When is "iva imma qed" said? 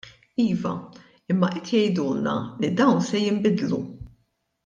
0.43-1.67